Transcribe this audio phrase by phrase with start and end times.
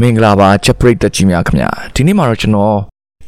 [0.00, 2.78] မင်္ဂလာပါချက်ပရိသတ်ကြီးများခင်ဗျာဒီနေ့မှာတော့ကျွန်တော်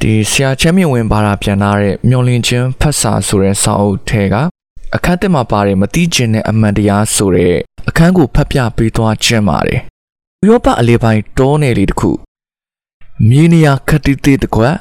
[0.01, 4.35] ဒီဆရာချမ်းမြင့်ဝင်ဘာသာပြန်လာတဲ့မျောလင်းချင်းဖတ်စာဆိုတဲ့စာအုပ်ထဲက
[4.95, 7.55] အခန်းတစ်မှာပါတယ်မတိကျင်တဲ့အမှန်တရားဆိုတဲ့
[7.89, 9.79] အခန်းကိုဖတ်ပြပေးသွားခြင်းပါတယ်
[10.43, 12.11] ဥရောပအလေးပိုင်းတောနယ်လေးတစ်ခု
[13.29, 14.75] မြေနေရာခက်တိတိတကွက်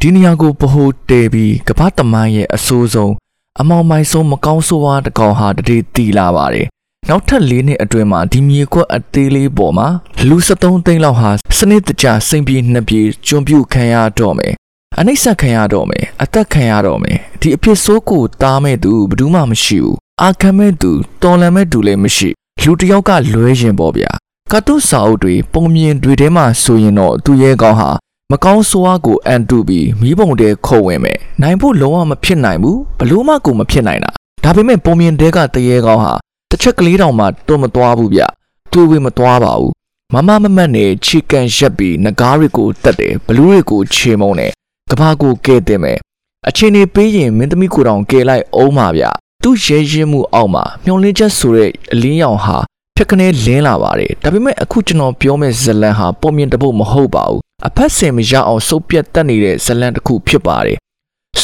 [0.00, 3.12] ဒီနေရာကိုဗဟိုတဲပြီးကမ္ဘာတမန်ရဲ့အဆိုးဆုံး
[3.60, 6.66] အမောင်မိုင်ဆုံးမကောင်းဆိုးဝါးတကောင်ဟာတတိတီလာပါတယ်
[7.08, 9.88] နောက်ထပ်၄နှစ်အတွင်းမှာဒီမြေကွက်အသေးလေးပေါ်မှာ
[10.28, 14.54] လူ73သိန်းလောက်ဟာစနစ်တကျစိန်ပြေနှစ်ပြေကျွံပြူခံရတော့မယ်
[14.98, 20.90] အနိစ္စခံရတော့မယ်အသက်ခံရတော့မယ်ဒီအဖြစ်ဆိုးကိုတားမဲ့သူဘယ်သူမှမရှိဘူးအာခံမဲ့သူ
[21.22, 22.28] တော်လန်မဲ့သူလည်းမရှိ
[22.62, 24.10] လူတစ်ယောက်ကလွဲရင်ပေါ့ဗျာ
[24.52, 27.90] ကတုစာအုပ်တွေပုံမြင်တွေထဲမှာဆိုရင်တော့သူရဲကောင်းဟာ
[28.30, 34.10] မကောင်းဆိုးဝါးကိုအန်တုပြီးမိဘုံတဲခုံဝင်မယ်နိုင်ဖို့လုံးဝမဖြစ်နိုင်ဘူးဘလို့မှကိုမဖြစ်နိုင်တာ
[34.44, 36.14] ဒါပေမဲ့ပုံမြင်တဲကတရေကောင်းဟာ
[36.52, 38.22] တစ်ချက်ကလေးတောင်မှတွမသွားဘူးဗျ
[38.72, 39.72] တွေးဝေးမသွားပါဘူး
[40.12, 44.52] မမမမတ်နဲ့ချီကန်ရက်ပြီးငကားတွေကိုတက်တယ်ဘလူးတွေကိုခြေမုံတယ်
[44.90, 45.98] ကဘာကိုကဲတင်မယ်
[46.48, 49.04] အချင်းနေပေးရင်မင်းသမီးကိုတောင်ကဲလိုက်အောင်ပါဗျ
[49.42, 52.56] သူ့ရဲရဲမှုအောက်မှာမျောလင်းချက်ဆိုတဲ့အလင်းရောင်ဟာ
[52.96, 60.78] ဖြက်ကနေလင်းလာပါတယ်ဒါပေမဲ့အခုကျွန်တော်ပြောမယ့်ဇလန်ဟာပုံမြင်တပုတ်မဟုတ်ပါဘူးအဖက်စင်မရအောင်စုပ်ပြတ်တက်နေတဲ့ဇလန်တစ်ခုဖြစ်ပါတယ်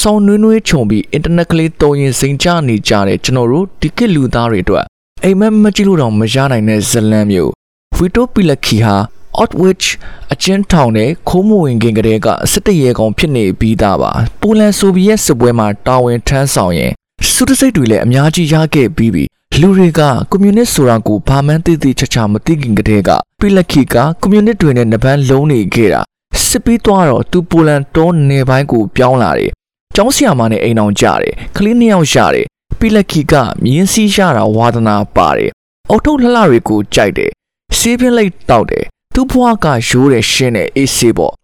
[0.01, 4.87] ဆောင်းနွေးနွေးခြုံပြီးအင်တာနက်ကလေးတုံရင်စိန်ချနေကြတဲ့ကျွန်တော်တို့ဒီကစ်လူသားတွေအတွက်
[5.25, 7.53] အိမ်မက်မကြည့်လို့တော့မရနိုင်တဲ့ဇလန်မျိုး
[7.97, 8.97] ဝီတိုပီလက်ခီဟာ
[9.41, 9.87] Outwich
[10.33, 16.93] အချင်းထောင်နဲ့ခိုးမဝင်ခင်ကတည်းကစစ်တရေကောင်ဖြစ်နေပြီးသားပါပိုလန်ဆိုဗီယက်စစ်ပွဲမှာတာဝန်ထမ်းဆောင်ရင်
[17.33, 19.25] စုတစိတ်တွေလည်းအများကြီးရခဲ့ပြီးပြီ
[19.61, 26.01] လူတွေကကွန်မြူနစ်ဆိုတာကိုဘာမှန်းသိသိချာချာမသိခင်ကတည်းကပီလက်ခီကကွန်မြူနစ်တွေနဲ့နှပန်းလုံးနေခဲ့တာ
[26.47, 29.53] စစ်ပြီးသွားတော့သူပိုလန်တောနယ်ပိုင်းကိုပြောင်းလာတယ်
[29.95, 32.47] ကျောင်းဆရာမနဲ့အိမ်အောင်ကြတယ်ကလေးနှစ်ယောက်ရတယ်
[32.81, 35.53] ပီလက်ခီကမြင်းစည်းရတာဝါသနာပါတယ်
[35.91, 37.33] အုတ်ထုတ်လှလှတွေကိုကြိုက်တယ်
[37.79, 41.35] ဆေးပြင်းလိုက်တောက်တယ်သူ့ဘွားကရိုးတယ်ရှင်းတယ်အေးဆေးပေါ့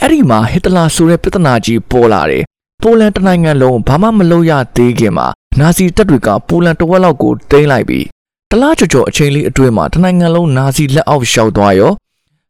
[0.00, 2.44] အဲ့ဒီမှာဟစ်တလာဆိုတဲ့ပြဿနာကြီးပေါ်လာတယ်
[2.82, 5.26] ပိုလန်တနိုင်ငံလုံးဘာမှမလုပ်ရသေးခင်မှာ
[5.60, 8.06] နာဇီတပ်တွေကပိုလန်တဝက်လောက်ကိုတင်းလိုက်ပြီး
[8.50, 11.92] တလားကြော်ကြော်အချိန်လေးအတွင်းမှာတနိုင်ငံလုံးနာဇီလက်အောက်ရှောက်သွားရော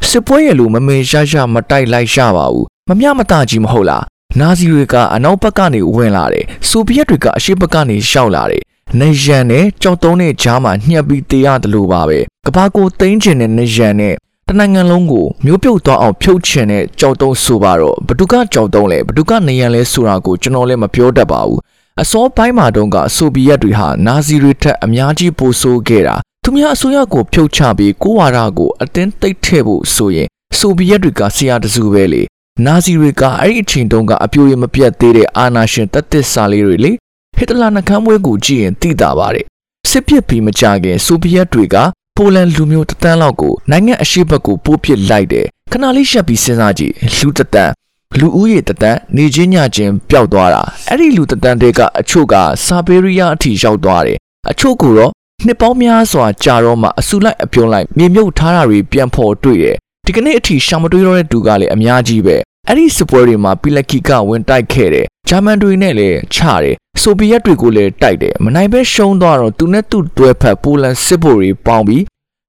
[0.09, 4.05] စစ်ပွဲရဲ့လူမမေရရမတိုက်လိုက်ရပါဘူးမမျှမတကြီးမဟုတ်လား
[4.41, 8.63] နာဇီတွေကအနောက်ဘက်ကနေဝင်လာတယ်ဆိုဗီယက်တွေကအရှေ့ဘက်ကနေရှောက်လာတယ်
[9.01, 14.15] နေရန်နဲ့ကြောက်တုံးနဲ့ကြားမှာညှက်ပြီးတေးရတယ်လို့ပါပဲကဘာကိုသိန်းကျင်တဲ့နေရန်နဲ့
[14.49, 21.61] တနိုင်ငံလုံးကိုမျိုးပြုတ်သွားအောင်ဖြုတ်ချင်တဲ့ကြောက်တုံးဆိုပါတော့ဘဒုကကြောက်တုံးလဲဘဒုကနေရန်လဲဆိုတာကိုကျွန်တော်လည်းမပြောတတ်ပါဘူး
[22.03, 32.23] အစောပိုင်းမှာတုန်းကဆိုဗီယက်တွေဟာနာဇီတွေထက်အများကြီးပိုဆိုးခဲ့တာသူများအစိုးရကိုဖြုတ်ချပြီးကိုဝါဒကိုအတင်းသိပ်ထည့်ဖို့ဆိုရင်ဆိုဗီယက်တွေကဆရာတစုပဲလေ
[32.65, 36.93] နာဇီတွေကအဲ့ဒီအချိန်တုန်းကအပြိုရမပြတ်သေးတဲ့အာနာရှင်တတ်သစ်စာလေးတွေလေ
[37.37, 39.47] ဟစ်တလာနှကမ်းပွဲကိုကြည့်ရင်သိတာပါတယ်
[39.91, 41.77] စစ်ပစ်ပြီးမကြခင်ဆိုဗီယက်တွေက
[42.17, 47.73] ပိုလန်လူမျိုးတသန်းလောက်ကိုနိုင်ငံအရှိဘက်ကိုပို့ပစ်လိုက်တယ်ခဏလေးရှက်ပြီးစဉ်းစားကြည့်လူတသန်း
[48.19, 52.35] လူဦးရေတသန်းနေချင်းညချင်းပျောက်သွားတာအဲ့ဒီလူတသန်းတွေကအချို့က
[52.65, 54.19] ဆာဘေးရီးယားအထိရောက်သွားတယ်
[54.51, 55.13] အချို့ကတော့
[55.47, 62.37] နှစ်ပေါင်းများစွာကြာတော့မှအဆူလိုက်အပြုံးလိုက်မြေမြုပ်ထားတာတွေပြန်ဖော်တွေ့တယ်ဒီကနေ့အထိရှာမတွေးတော့တဲ့သူကလည်းအများကြီးပဲ
[62.69, 72.05] အဲ့ဒီစစ်ပွဲတွေမှာပီလက်ကီကဝင်တိုက်ခဲ့တယ်ဂျာမန်တွေနဲ့လည်းချတယ်ဆိုဗီယက်တွေကိုလည်းတိုက်တယ်မနိုင်ပဲရှုံးသွားတော့သူနဲ့သူ့တွဲဖက်ပိုလန်စစ်ဗိုလ်တွေပေါင်းပြီး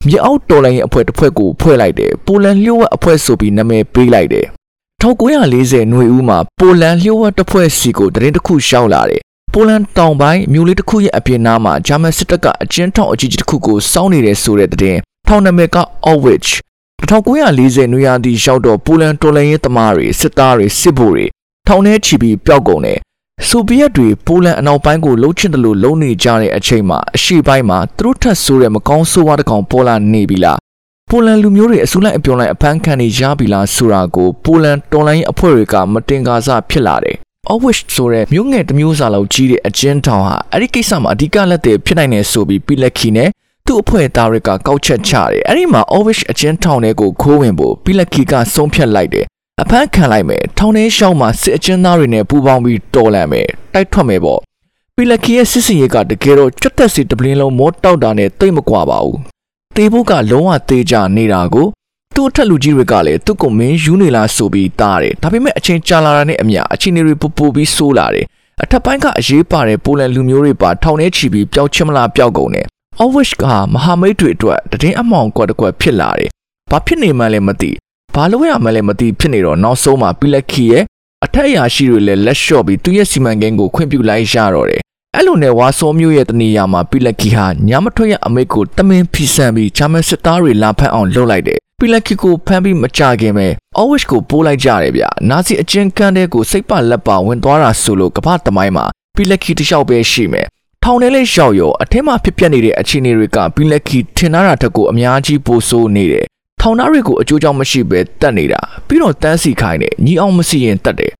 [0.07, 4.45] မြေအောက်တော်လိုင်းရဲ့အဖွဲ့တစ်ဖွဲ့ကိုဖွဲ့လိုက်တယ်ပိုလန်လျှို့ဝှက်အဖွဲ့ဆိုပြီးနာမည်ပေးလိုက်တယ်
[5.03, 9.21] 1940ຫນွေဦးမှာပိုလန်လျှို့ဝှက်တစ်ဖွဲ့စီကိုတရင်တစ်ခုရှောက်လာတယ်
[9.53, 14.97] ပိုလန်တောင်ပိုင်းမြို့လေးတစ်ခုရဲ့အပြင်နားမှာဂျာမန်စစ်တပ်ကအကျဉ်းထောင်အကြီးကြီးတစ်ခုကိုစောင်းနေတဲ့ဆိုတဲ့တဲ့
[15.27, 15.77] ထောင်နာမည်က
[16.11, 16.49] Orwich
[17.01, 21.25] 1940နွေရာသီရောက်တော့ပိုလန်တော်လှန်ရေးသမားတွေစစ်သားတွေစစ်ဗိုလ်တွေ
[21.67, 22.99] ထောင်ထဲချီပြီးပျောက်ကုန်တယ်
[23.47, 30.59] ဆိုဗီယက်တွေပိုလန်အနောက်ပိုင်းကိုလှုပ်ချင်တယ်လို့လုံနေကြတဲ့အချိန်မှာအရှေ့ပိုင်းမှာသူတို့ထပ်ဆိုးတဲ့မကောင်းဆိုးဝါးတစ်ကောင်ပေါ်လာနေပြီလား
[31.09, 37.15] ပိုလန်လူမျိုးတွေအစုလိုက်အပြုံလိုက်အဖမ်းခံနေရပြီလားဆိုတာကိုပိုလန်တော်လိုင်းအဖွဲ့တွေကမတင်ကားစဖြစ်လာတယ်။
[37.51, 43.29] Orwish ဆိုတဲ့မြို့ငယ်တစ်မျိုးစာလောက်ကြီးတဲ့အကျဉ်းထောင်ဟာအဲ့ဒီကိစ္စမှာအဓိကလက်တွေဖြစ်နိုင်နေဆိုပြီးပီလက်ခီနဲ့
[43.67, 49.25] သူ့အဖွဲ့သားတွေကကောက်ချက်ချတယ်။အဲ့ဒီမှာ Orwish အကျဉ်းထောင်တွေကိုခိုးဝင်ဖို့ပီလက်ခီကဆုံးဖြတ်လိုက်တယ်။
[49.61, 54.39] အဖမ်းခံလိုက်မယ်ထောင်ထဲရှောက်မှာစစ်အကျဉ်းသားတွေနဲ့ပူးပေါင်းပြီးတော်လန်မယ်တိုက်ထွက်မယ်ပေါ့။
[54.95, 59.17] ပီလက်ခီရဲ့စစ်စင်ရေးကတကယ်တော့ကြွတ်သက်စီတပလင်းလုံးမောတောက်တာနဲ့တိတ်မကွာပါဘူး။
[59.75, 61.67] တေဖို့ကလုံးဝသေးကြနေတာကို
[62.15, 68.25] သူ့အထက်လူကြီးတွေကလည်းသူ့ကိုမင်းယူနေလားဆိုပြီးတားတယ်ဒါပေမဲ့အချိန်ကြာလာတာနဲ့အမျှအချိန်တွေပူပူပြီးဆိုးလာတယ်
[68.63, 72.67] အထက်ပိုင်းကအရေးပါတဲ့ပိုလန်လူမျိုးတွေပါထောင်ထဲချီပြီးပျောက်ချင်မလားပျောက်ကုန်တယ်
[73.03, 76.29] Orwish ကမဟာမိတ်တွေအတွက်တည်င်းအမောင်ကွက်တစ်ကွက်ဖြစ်လာတယ်
[76.71, 77.71] ဘာဖြစ်နေမှန်းလည်းမသိ
[78.15, 80.83] ဘာလို့ရမှန်းလည်းမသိဖြစ်နေတော့နောက်ဆုံးမှာပီလက်ခီရဲ့
[81.25, 84.81] အထက်အရာရှိတွေလည်းလက်လျှော့ပြီးသူ့ရဲ့စီမံကိန်းကိုခွင့်ပြုလိုက်ရတော့တယ်
[85.15, 93.47] အဲ့လိုနဲ့ဝါစောမျိုးရဲ့တနေရာမှာပီလက်ခီဟာညမထွက်ရအမိတ်ကိုတမင်ဖီဆန်ပြီးဂျာမန်စစ်သားတွေလာဖက်အောင်လုပ်လိုက်တယ်ပီလက်ခီကိုဖမ်းပြီးမကြခင်ပဲ
[93.79, 98.85] Always ကိုပိုးလိုက်ကြတယ်ဗျနာစီအချင်းကန်းတဲ့ကိုစိတ်ပလက်ပါဝင်သွားတာဆိုလို့ကမ္ဘာသမိုင်းမှာ
[99.15, 100.47] ပီလက်ခီတစ်ယောက်ပဲရှိမယ်
[100.89, 106.25] ထောင်ထဲလေးရောက်ရောအထက်မှာဖြစ်ပျက်နေတဲ့အခြေအနေတွေကပီလက်ခီထင်ထားတာတက်ကိုအများကြီးပိုဆိုးနေတယ်
[106.61, 111.11] ထောင်သားတွေကိုအကျိုးကြောင့်မရှိပဲတတ်နေတာပြီးတော့တန်းစီခိုင်းတယ်ညီအောင်မစီရင်တတ်တယ်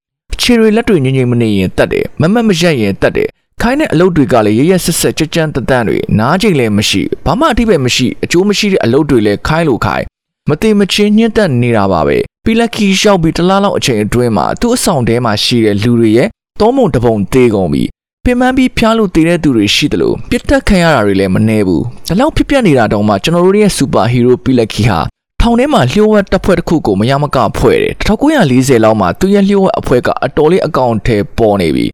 [0.42, 3.30] ခြေတွေလက်တွေငြိမ်ငြိမ်မနေရင်တတ်တယ်မမတ်မရက်ရင်တတ်တယ်
[3.62, 10.06] ခိုင်းတဲ့အလုပ်တွေကလည်းရရဆက်ဆက်ကြကြမ်းတတန်းတွေနားကြိတ်လည်းမရှိဘာမှအထိပဲမရှိအကျိုးမရှိတဲ့အလုပ်တွေလည်းခိုင်းလို့ခိုင်း
[10.50, 16.28] မတိမချင်းညှင်းတက်နေတာပါပဲပီလက်ခီရှောက်ပြီးတလားလောက်အချိန်အတွင်းမှာသူ့အဆောင်ထဲမှာရှိတဲ့လူတွေရဲ့
[16.60, 17.84] သုံးပုံတစ်ပုံသေးကုန်ပြီ
[18.28, 25.00] ပင်ပန်းပြီးဖျားလို့တည်တဲ့သူတွေရှိတယ်လို့ပြစ်တက်ခံရတာတွေလည်းမနှဲဘူးဒါလောက်ဖြစ်ပျက်နေတာတောင်မှကျွန်တော်တို့ရဲ့စူပါဟီးရိုးပီလက်ခီဟာ
[25.42, 27.94] ထောင်ထဲမှာလျှို့ဝှက်တပ်ဖွဲ့တစ်ခုကိုမရမကဖွဲ့တယ်
[28.40, 31.86] 1940လောက်မှာသူရဲ့လျှို့ဝှက်အဖွဲ့ကအတော်လေးအကောင့်ထဲပေါ်နေပြီ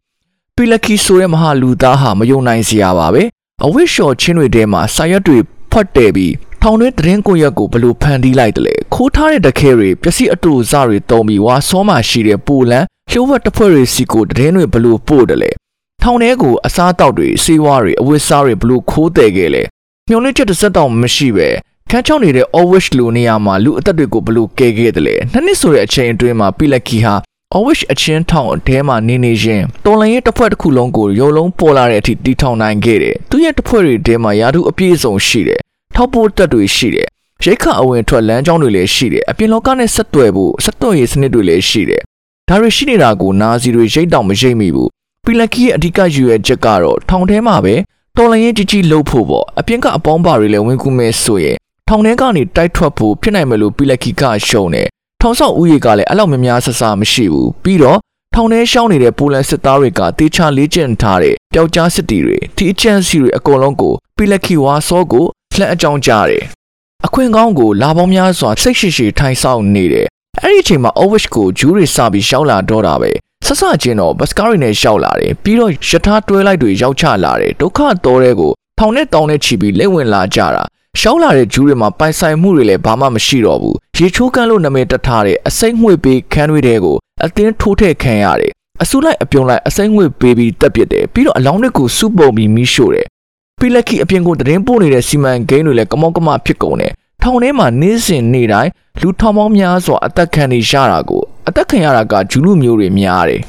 [0.55, 3.23] ပီလက်ခီဆိုတဲ့မဟာလူသားဟာမယုံနိုင်စရာပါပဲ
[3.65, 5.37] အဝိရှော်ချင်းတွေထဲမှာစာရွက်တွေ
[5.71, 15.51] ဖတ်တယ်ပြီးထောင်တွင်းတရင်ကိုရက်ကိုဘလို့ဖန်တီးလိုက်တယ်လေခိုးထားတဲ့တခဲတွေပျက်စီးအတူစတွေတုံးပြီးဝါစောမှရှိတဲ့ပူလန်လျှို့ဝှက်တပ်ဖွဲ့တွေစီကိုတရင်တွေဘလို့ပို့တယ်လေ
[16.05, 19.63] ထောင်ထဲကိုအစားတောက်တွေစေးဝါးတွေအဝတ်စားတွေဘလို့ခိုးတယ်ခဲ့လေ
[20.09, 21.47] မျောလင့်ချက်တစ်စက်တောင်မရှိပဲ
[21.89, 27.15] ခန်းချောင်းနေတဲ့ Always လိုနေရာမှာလူအသက်တွေကိုဘလို့ကဲခဲ့တယ်လေနှစ်နှစ်ဆိုတဲ့အချိန်အတွင်းမှာပိလက်ကီဟာ
[27.55, 35.61] Always အချင်းထောင်အထဲမှာနေနေရင်တော်လန်ရဲ့တစ်ဖွဲ့တစ်ခုလုံးကိုရုံလုံးပေါ်လာတဲ့အထိတီထောင်နိုင်ခဲ့တယ်သူရဲ့တစ်ဖွဲ့တွေထဲမှာယာတုအပြည့်အစုံရှိတယ်
[35.95, 37.07] ထောက်ပို့တက်တွေရှိတယ်
[37.43, 42.01] ရိတ်ခအဝင်ထွက်လမ်းကြောင်းတွေလည်းရှိတယ်အပြင်လောကနဲ့ဆက်သွယ်ဖို့ဆက်သွယ်ရေးစနစ်တွေလည်းရှိတယ်
[42.49, 44.89] ဒါတွေရှိနေတာကိုနာဇီတွေရိတ်တောင်မရိတ်မိဘူး
[45.27, 47.75] ပီလက်ကီရဲ့အဓိကယူရဲ့ချက်ကတော့ထောင်ထဲမှာပဲ
[48.17, 54.87] တော်လန်ရင်ကြီးကြီးလှုပ်ဖို့ပေါ့အပြင်ကအပေါင်းပါတွေလည်းဝင်ကူမဲ့ဆိုရင်ထောင်ထဲကနေတိုက်ထွက်ဖို့ဖြစ်နိုင်မယ်လို့ပီလက်ကီကရှုံတယ်
[55.21, 57.99] ထောင်ဆောက်ဦးရေကလည်းအဲ့လောက်များများဆဆမရှိဘူးပြီးတော့
[58.33, 65.25] ထောင်ထဲရှောင်းနေတဲ့ပိုလန်စစ်သားတွေကတေချာလေးကျင့်ထားတဲ့ပျောက်ကြားစစ်တီတွေဒီအချမ်းစီတွေအကုန်လုံးကိုပီလက်ကီဝါဆောကို
[65.55, 66.43] လှမ်းအကြောင်းကြားတယ်
[67.05, 70.07] အခွင့်ကောင်းကိုလာပေါင်းများစွာစိတ်ရှိရှိထိုင်ဆောင်နေတယ်
[70.41, 73.11] အဲ့ဒီအချိန်မှာ Overwatch ကိုဂျူးတွေစပြီးရှောက်လာတော့တာပဲ
[73.45, 80.63] ဆက်စချင်းတော့ဘတ်စကားတွေနဲ့ရှောက်လာတယ်ပြီးတော့ရထားတွဲလိုက်တွေရောက်ချလာတယ်ဒုက္ခတော်တဲ့ကိုထောင်နဲ့တောင်းနဲ့ချီပြီးလက်ဝင်လာကြတာ
[80.99, 88.51] ရှောက်လာတဲ့ဂျူးတွေမှာပိုင်ဆိုင်မှုတွေလည်းဘာမှမရှိတော့ဘူးရေချိုးကန်းလို့နာမည်တက်ထားတဲ့အစိမ့်ငွေပေးခန်းတွေတဲကိုအတင်းထိုးထည့်ခံရတယ်
[88.81, 93.07] အစုလိုက်အပြုံလိုက်အစိမ့်ငွေပေးပြီးတက်ပစ်တယ်ပြီးတော့အလောင်းတွေကိုစုပုံပြီးမိရှို့တယ်
[93.59, 96.93] ပီလက်ခီအပြင်ကိုတရင်ပို့နေတဲ့စီမံကိန်းတွေလည်းကမောက်ကမဖြစ်ကုန်တယ်
[97.25, 98.71] ထောင်ထဲမှာနေ့စဉ်နေ့တိုင်း
[99.01, 103.41] လူထောင်ပေါင်းများစွာအသက်ခံနေရတာကိုအသက်ခံရတာကဂျူးလူမျိုးတွေများတယ်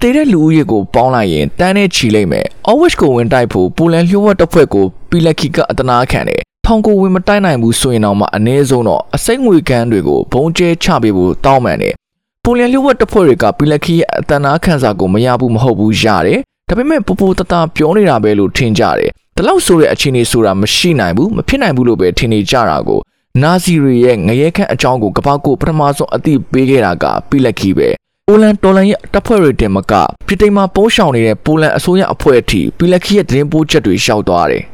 [0.00, 11.94] တည်တဲ့လူဦးရေကိုပေါင်းလိုက်ရင်တန်းနဲ့ချီလိုက်မယ်။ Always ကိုဝင်တိုက်ဖို့ပူလန်လျှို့ဝှက်တပ်ဖွဲ့ကိုပီလက်ခီကအတနာခံတယ်။ထောင်ကိုဝင်မတိုက်နိုင်ဘူးဆိုရင်တော့မှအနည်းဆုံးတော့အစိမ့်ငွေကန်းတွေကိုဘုံကျဲချပေးဖို့တောင်းပန်တယ်။
[12.44, 23.00] ပူလန်လျှို့ဝှက်တပ်ဖွဲ့တွေကပီလက်ခီရဲ့အတနာခံစာကိုမရဘူးမဟုတ်ဘူးရတယ်။ဒါပေမဲ့ပူပူတတပြောနေတာပဲလို့ထင်ကြတယ်။ ဒီလောက်ဆိုတဲ့အခြေအနေဆိုတာမရှိနိုင်ဘူးမဖြစ်နိုင်ဘူးလို့ပဲထင်နေကြတာကို
[23.42, 27.88] နာဇီတွေရဲ့ငရဲခန့်အကြောင်းကိုကပောက်ကိုပထမဆုံးအသိပေးခဲ့တာကပိလက်ခီပဲ
[28.28, 29.92] ပိုလန်တော်လန်ရဲ့တပ်ဖွဲ့တွေတင်မက
[30.26, 34.64] ပြည်တိမ်မှာပိုးရှောင်နေတဲ့ပိုလန်အစိုးရအဖွဲ့အထိပိလက်ခီရဲ့တရင်ပိုးချက်တွေရှောက်သွားတယ်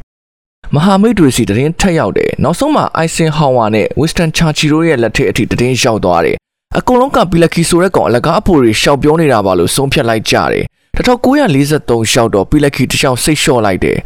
[0.74, 6.36] မဟာမိတ်တွေစီတရင်ထက်ရောက်တယ်နောက်ဆုံးမှာအိုင်ဆင်ဟောင်ဝါနဲ့ဝစ်စတန်ချာချီတို့ရဲ့လက်ထက်အထိတရင်ရောက်သွားတယ်
[6.78, 10.64] အကုန်လုံးကပိလက်ခီဆိုတဲ့ကောင်အလကားအဖိုတွေရှောက်ပြောနေတာပါလို့ဆုံးဖြတ်လိုက်ကြတယ်
[10.96, 13.98] 1943ရှောက်တော့ပိလက်ခီတခြားစိတ်လျှော့လိုက်တယ်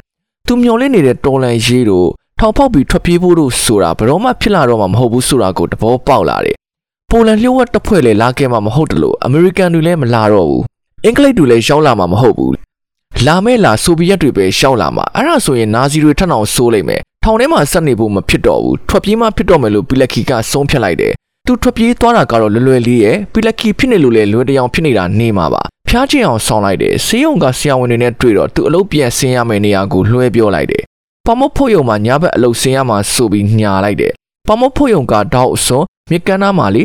[0.48, 2.08] သူမျောလင့်နေတဲ့တော်လန်ရေးတို့
[2.38, 6.56] ထောင်ဖောက်ပြီးထွက်ပြေးဖို့လို့ဆိုတာဘယ်တော့မှဖြစ်လာတော့မှမဟုတ်ဘူးဆိုတာကိုတဘောပေါက်လာတယ်။
[7.10, 10.62] ပိုလန်လျှို့ဝှက်တပ်ဖွဲ့လည်းလာခဲ့မှမဟုတ်တယ်လို့အမေရိကန်တွေလည်းမလာတော့ဘူး။
[11.04, 12.52] အင်္ဂလိပ်တွေလည်းရှောင်းလာမှမဟုတ်ဘူး။
[13.26, 21.12] လာမဲ့လာဆိုဗီယက်တွေပဲရှောင်းလာမှအဲ့ဒါဆိုရင်နာဇီတွေထပ်အောင်ဆိုးလိုက်မယ်။ထောင်ထဲမှာဆက်နေဖို့မဖြစ်တော့ဘူး။ထွက်ပြေးမှဖြစ်တော့မယ်လို့ပီလက်ခီကဆုံးဖြတ်လိုက်တယ်။
[21.46, 25.62] သူထွက်ပြေးသွားတာကတော့လွယ်လွယ်လေးရဲ့ပီလက်ခီဖြစ်နေလို့လေလွယ်တရောင်ဖြစ်နေတာနေမှာပါ။
[25.96, 30.84] ဖျားချင်အောင်ဆောင်းလိုက်တယ်။ဆေးရုံကဆရာဝန်တွေနဲ့တွေ့တော့သူအလုပ်ပြန်ဆင်းရမယ့်နေရာကိုလွှဲပြောလိုက်တယ်
[31.26, 34.12] ပမုတ်ဖို့ယုံမှာညဘက်အလုပ်ဆင်းရမှာဆိုပြီးညာလိုက်တယ်
[34.48, 36.84] ပမုတ်ဖို့ယုံကတောက်အစွန်းမြကန်းသားမှာလေ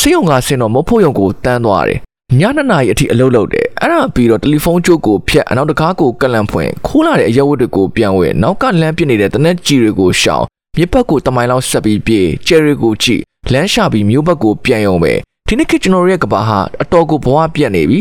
[0.00, 1.98] ဆေးရုံကဆင်းတော့မုတ်ဖို့ယုံကိုတန်းသွားတယ်
[2.40, 10.44] ညနေနာရီအထိအလုပ်လုပ်တယ်အဲ့ဒါပြီးတော့တယ်လီဖုန်းကြိုးကိုဖြတ်အနောက်တကားကိုကလန့်ဖွင့်ခိုးလာတဲ့အရက်ဝတ်တွေကိုပြန်ဝဲနောက်ကလမ်းပြစ်နေတဲ့တနက်ကြီးတွေကိုရှောင်
[10.76, 15.12] မြစ်ဘက်ကိုတမိုင်လောက်ဆက်ပြီးပြေးကျယ်ရီကိုကြည့်လမ်းရှာပြီးမြို့ဘက်ကိုပြန်ရုံပဲ
[15.46, 18.00] ဒီနေ့ခေတ်ကျွန်တော်ရဲ့ကဘာဟာအတော်ကိုဘဝပြတ်နေပြီ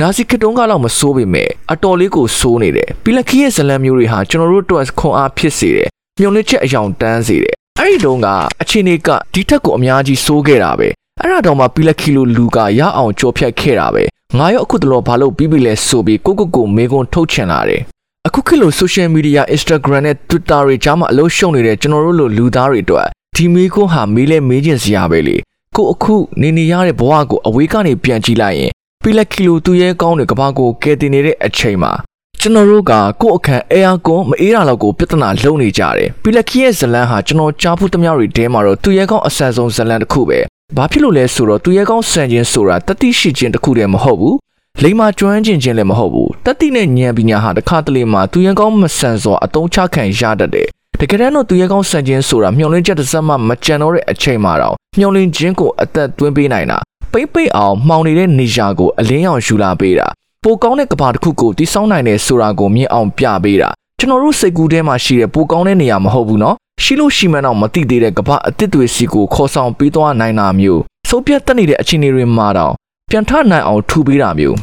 [0.00, 5.88] နာစီခတုံးကတော့မစိုးပေမဲ့အတော်လေးကိုစိုးနေတယ်ပီလက်ခီရဲ့ဇလံမျိုးတွေဟာကျွန်တော်တို့အတွက်ခွန်အားဖြစ်စေတယ်
[6.20, 8.28] မြုံလစ်ချက်အယောင်တန်းစေတယ်အဲ့ဒီတုန်းက
[8.62, 10.88] အချိန်တွေကဒီထက်ကိုအများကြီးစိုးခဲ့တာပဲ
[11.20, 14.04] အဲ့ဒါတော့မှပီလက်ခီလိုလူကရအောင်ကြော်ဖြတ်ခဲ့တာပဲ
[14.38, 17.82] ငါရောအခုတလောဘာလို့ပြီးပြီလဲဆိုပြီးကိုကိုကိုမေကွန်ထုတ်ချင်လာတယ်
[18.26, 25.36] အခုခေတ်လို social media Instagram နဲ့ Twitter တွေကြားမှာအလို့ရှုံနေတဲ့ကျွန်တော်တို့လိုလူသားတွေအတွက်ဒီမေကွန်ဟာမေးလဲမေးချင်စရာပဲလေ
[25.76, 31.92] ကိုအခုနေနေရတဲ့ဘဝကိုအဝေးကနေပြန်ကြည့်လိုက်ရင် ပီလက်ကီလိုသူရဲကောင်းတွေကဘာကိုကယ်တင်နေတဲ့အချိန်မှာ
[32.40, 40.38] ကျွန်တော်တို့ကကို့အခန်းအဲယာကွန်မအေးတာလောက်ကိုပြဿနာလုံးနေကြတယ်ပီလက်ခီရဲ့ဇလန်ဟာကျွန်တော်ကြားဖူးသမျှတွေတဲမှာတော့သူရဲကောင်းအဆန်ဆုံးဇလန်တစ်ခုပဲ
[40.76, 44.36] ဘာဖြစ်လို့လဲဆိုတော့သူရဲကောင်းဆန်ခြင်းဆိုတာတတိရှိခြင်းတစ်ခုတည်းမဟုတ်ဘူး
[44.82, 50.68] လိမ္မာကျွမ်းကျင်ခြင်းလည်းမဟုတ်ဘူးတတိနဲ့ဉာဏ်ပညာဟာတစ်ခါတလေမှာသူရဲကောင်းမဆန်စွာအတုံးချခံရတတ်တယ်
[51.00, 56.78] တကယ်တမ်းတော့သူရဲကောင်းဆန်ခြင်းဆိုတာမျောလင်းချက်တစ်စက်မှမကြံတော့တဲ့အချိန်မှာတော့မျောလင်းခြင်းကိုအသက်သွင်းပေးနိုင်တာ
[57.12, 60.06] ပိတ်ပိတ်အောင်မှောင်နေတဲ့နေရာကိုအလင်းရောင်ယူလာပေးတာ
[60.44, 72.72] ပိုကောင်းတဲ့ကဘာတစ်ခုကိုတိဆောင်းနိုင်တယ်ဆိုတာကိုမြင်အောင်ပြပေးတာကျွန်တော်တို့စိတ်ကူးထဲမှာရှိတဲ့ပိုကောင်းတဲ့နေရာမဟုတ်ဘူးနော်ရှိလို့ရှိမှန်းတော့မသိသေးတဲ့ကဘာအစ်စ်တွေစီကိုခေါ်ဆောင်ပေးသွားနိုင်တာမျိုးဆုံးပြတ်တက်နေတဲ့အခြေအနေတွေမှာတော့
[73.10, 74.56] ပြန်ထနိုင်အောင်ထူပေးတာမျိုး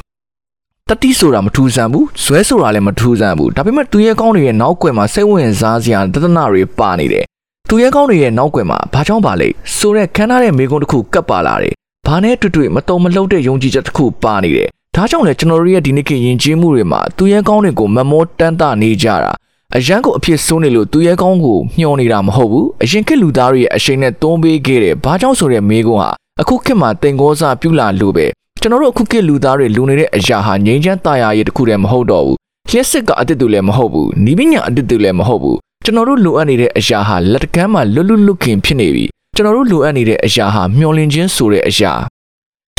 [0.90, 7.26] တတိဆိုတာမထူဆန်ဘူးဇွဲဆိုတာလည်းမထူဆန်ဘူးဒါပေမဲ့သူရဲကောင်းတွေရဲ့နောက်ကွယ်မှာစိတ်ဝင်စားစရာတဒနာတွေပါနေတယ်
[7.70, 11.76] သူရဲကောင်းတွေရဲ့နောက်ကွယ်မှာဘာကြောင့်ပါလဲဆိုတဲ့ခန်းထားတဲ့မိကုံးတစ်ခုကပ်ပါလာတယ်
[12.06, 19.32] ဘာနဲ့တွေ့တွေ့မတုံမလှုပ်တဲ့ယုံကြည်ချက်တစ်ခုပါနေတယ်ဒါကြောင့်လဲကျွန်တော်တို့ရဲ့ဒီနေ့ခေတ်ယဉ်ကျေးမှုတွေမှာသူရဲ့ကောင်းတွေကိုမမောတန်းတနေကြတာ
[19.76, 28.26] အရန်ကိုအဖြစ်ဆိုးနေလို့သူရဲ့ကောင်းကိုညှော်နေတာမဟုတ်ဘူးအရင်ခေတ်လူသားတွေရဲ့အရှိန်နဲ့တွန်းပေးခဲ့တယ်ဘာကြောင့်ဆိုတဲ့မေးခွန်းဟာအခုခေတ်မှာတင်ကောစားပြုလာလို့ပဲ
[28.62, 32.38] ကျွန်တော်တို့အခုခေတ်လူသားတွေလူနေတဲ့အရာဟာငြိမ်းချမ်းသာယာရေးတစ်ခုတည်းမဟုတ်တော့ဘူး
[32.70, 39.06] လျှက်စစ်ကအတစ်တူလည်းမဟုတ်ဘူးနီးပညာအတစ်တူလည်းမဟုတ်ဘူးကျွန်တော်တို့လိုအပ်နေတဲ့အရာဟာလက်တကမ်းမှာလွတ်လွတ်လွတ်ခင်ဖြစ်နေပြီ
[39.38, 41.94] ကျွန်တော်တို့လိုအပ်နေတဲ့အရာဟာမျောလင့်ခြင်းဆိုတဲ့အရာ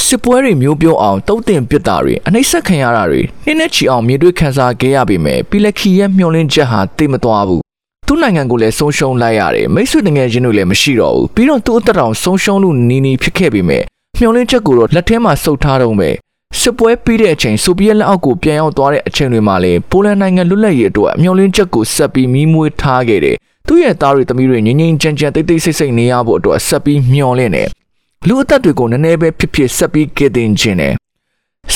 [0.07, 7.63] စစ်ပွဲတွေမျိုးပြောအောင်တုတ်တင်ပစ်တာတွေအနှိမ့်ဆက်ခံရတာတွေနှင်းနဲ့ချီအောင်မြေတွေ့ခံစားခဲ့ရပေမဲ့ပီလက်ခီရဲ့မျောလင့်ချက်ဟာတိတ်မသွားဘူး
[8.07, 13.83] သူ့နိုင်ငံကိုလည်းဆုံးရှုံးလိုက်ရတယ်မိတ်ဆွေတငယ်ချင်းတွေလည်းမရှိတော့ဘူးပြီးတော့သူ့အသက်တောင်ဆုံးရှုံးလို့နီးနီးဖြစ်ခဲ့ပေမဲ့
[14.21, 16.11] မျောလင့်ချက်ကိုတော့လက်ထဲမှာစုပ်ထားတော့ပဲ
[16.61, 27.69] စစ်ပွဲပြီးတဲ့အချိန်ဆိုဗီယက်လက်အောက်ကိုပြန်ရောက်သွားတဲ့အချိန်တွေမှာလည်းပိုလန်နိုင်ငံလွတ်လပ်ရေးအတွက်မျောလင့်ချက်ကိုဆက်ပြီးမီးမွေးထားခဲ့တယ် သူ့ရဲ့သားတွေသမီးတွေငြိမ်ငြိမ်ချမ်းချမ်းတိတ်တိတ်ဆိတ်ဆိတ်နေရဖို့အတွက်ဆက်ပြီးမျောလင့်တယ်
[28.27, 30.95] လူအသက်တွေကိုနည်းနည်းပဲဖြစ်ဖြစ်ဆက်ပြီးကယ်တင်ခြင်းနဲ့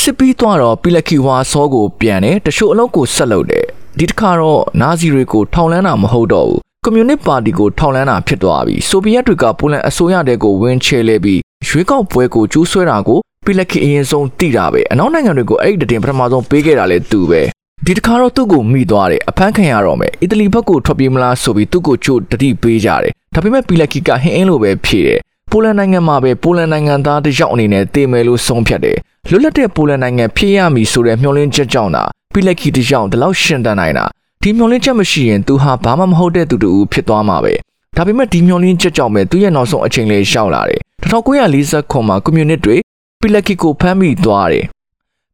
[0.01, 3.67] စစ်ပြီးသွားတော့ပီလက်ခီဝါဆောကိုပြန်တယ်တချို့အလုပ်ကိုဆက်လုပ်တယ်
[3.99, 17.43] ဒီတစ်ခါတော့နာဇီတွေကိုထောင်လန်းတာမဟုတ်တော့ဘူးကွန်မြူနစ်ပါတီကိုထောင်လန်းတာဖြစ်သွားပြီဆိုဗီယက်တွေကပိုလန်အစိုးရတဲ့ကိုဝင်ချဲလဲပြီးရွေးကောက်ပွဲကိုကျူးဆွဲတာကိုပီလက်ခီအရင်ဆုံးတိတာပဲအနောက်နိုင်ငံတွေကိုအဲ့ဒီတင်ပထမဆုံးပေးခဲ့တာလေသူပဲ
[17.87, 25.21] ဒီတစ်ခါတော့သူ့ကိုမိသွားတယ်အဖမ်းခံရတော့မယ်အီတလီဘက်ကိုထွက်ပြေးမလားဆိုပြီးသူ့ကိုချို့တတိပေးကြတယ်ဒါပေမဲ့ပီလက်ခီကဟင်းအင်းလိုပဲဖြေတယ်
[25.51, 28.99] ပိုလန်နိုင်ငံမှာပဲပိုလန်နိုင်ငံသားတစ်ယောက်အနေနဲ့တည်မယ်လို့ဆုံးဖြတ်တယ်
[29.31, 34.05] လွတ်လပ်တဲ့ပိုလန်နိုင်ငံဖြစ်ရမည်ဆိုတဲ့မျှော်လင့်ချက်ကြောင့်သာပီလက်ခီတစ်ယောက်ဒီလောက်ရှင်တန်နိုင်တာ
[34.43, 37.55] ဒီမျှော်လင့်ချက်မရှိရင်သူဟာဘာမှမဟုတ်တဲ့သူတူဖြစ်သွားမှာပဲ
[37.97, 42.77] ဒါပေမဲ့ဒီမျှော်လင့်ချက်ကြောင့်ပဲသူရဲ့နောက်ဆုံးအချိန်လေးရှောက်လာတယ်1940ခုမှာကွန်မြူနစ်တွေ
[43.21, 44.65] ပီလက်ခီကိုဖမ်းမိသွားတယ်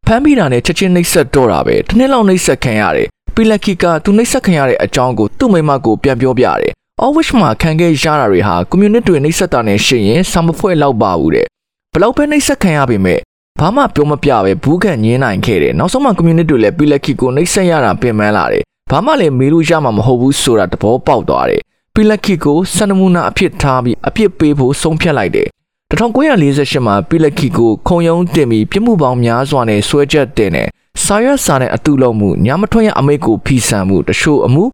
[0.09, 6.73] ဖမ်းမိတာနဲ့ချက်ချင်းနှိပ်စက်တော့တာပဲတစ်နှစ်လောက်နှိပ်စက်ခံရတယ်ပီလက်ခီကသူနှိပ်စက်ခံရတဲ့အကြောင်းကိုသူ့မိမကိုပြန်ပြောပြတယ်
[7.03, 11.47] Always မှာခံခဲ့ရတာတွေဟာကွန်မြူနစ်တွေနှိပ်စက်တာနဲ့ရှင်ရင်ဆံမဖွဲ့လောက်ပါဘူးတဲ့
[11.93, 13.19] ဘလောက်ပဲနှိပ်စက်ခံရပေမဲ့
[13.61, 21.63] ဘာမှပြောမပြပဲဘူးကန်ညင်းနိုင်ခဲ့တယ်နောက်ဆုံးမှကွန်မြူနစ်တွေလည်းပီလက်ခီကိုနှိပ်စက်ရတာပြင်ပန်းလာတယ်ဘာမှလည်းမေးလို့ရမှာမဟုတ်ဘူးဆိုတာသဘောပေါက်သွားတယ်
[21.95, 25.49] ပီလက်ခီကိုစန္ဒမူနာအဖြစ်ထားပြီးအဖြစ်ပေးဖို့ဆုံးဖြတ်လိုက်တယ်
[25.95, 30.69] 1948မှာပီလက်ခီကိုခုံရုံးတင်ပြီးပြမှုပေါင်းများစွာနဲ့ဆွဲချက်တင်တယ်
[31.03, 34.65] စာရွက်စာနဲ့အတူလုံးမှုညမထွန်းရအမိတ်ကိုဖီဆန်မှုတချို့အမှု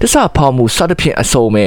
[0.00, 1.66] တစ္ဆဖောက်မှုစသဖြင့်အစုံပဲ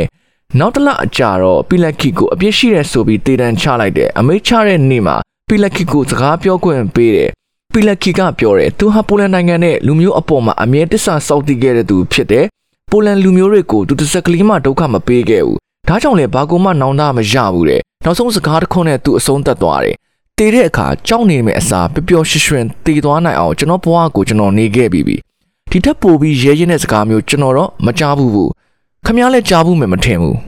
[0.59, 5.15] နောက်တစ်လအကြာတော့ပီလက်ခီကိုအပြစ်ရှိတဲ့ဆိုပြီးတေတန်ချလိုက်တယ်အမိတ်ချတဲ့နေ့မှာ
[5.47, 7.31] ပီလက်ခီကိုစကားပြောခွင့်ပေးတယ်
[7.73, 12.45] ပီလက်ခီကပြောတယ်သူဟာပိုလန်နိုင်ငံနဲ့လူမျိုးအပေါ်မှာအမြဲတစ္ဆစောက်တည်ခဲ့တဲ့သူဖြစ်တယ်
[12.91, 19.95] ပိုလန်လူမျိုးတွေကိုသူတစ်စက်ကလေးမှဒုက္ခမပေးခဲ့ဘူး ဒါကြောင့်လေဘာကူမှနောင်တမရဘူးတဲ့နောက်ဆုံးစကားတစ်ခွန်းနဲ့သူအဆုံးသတ်သွားတယ်
[20.37, 25.17] တည်တဲ့အခါကြောက်နေမယ့်အစားပျော်ပျော်ရွှင်ရွှင်တည်သွားနိုင်အောင်ကျွန်တော်ဘဝကိုကျွန်တော်နေခဲ့ပြီးပြီ
[25.71, 28.51] ဒီထက်ပိုပြီးရဲရဲတဲ့စကားမျိုးကျွန်တော်တော့မကြားဘူးဘူး
[29.05, 30.46] ခမည်းလည်းကြားဘူးမယ်မထင်ဘူး